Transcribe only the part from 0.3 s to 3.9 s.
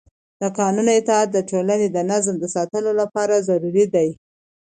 د قانون اطاعت د ټولنې د نظم د ساتلو لپاره ضروري